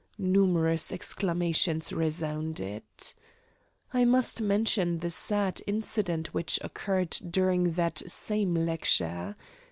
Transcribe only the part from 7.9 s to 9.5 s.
same lecture.